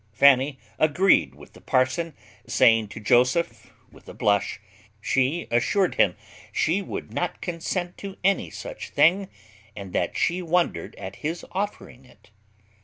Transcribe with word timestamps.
Fanny 0.13 0.57
agreed 0.79 1.35
with 1.35 1.53
the 1.53 1.61
parson, 1.61 2.15
saying 2.47 2.87
to 2.87 2.99
Joseph, 2.99 3.71
with 3.91 4.09
a 4.09 4.15
blush, 4.15 4.59
"She 4.99 5.47
assured 5.51 5.93
him 5.93 6.15
she 6.51 6.81
would 6.81 7.13
not 7.13 7.39
consent 7.39 7.99
to 7.99 8.17
any 8.23 8.49
such 8.49 8.89
thing, 8.89 9.29
and 9.75 9.93
that 9.93 10.17
she 10.17 10.41
wondered 10.41 10.95
at 10.95 11.17
his 11.17 11.45
offering 11.51 12.05
it." 12.05 12.31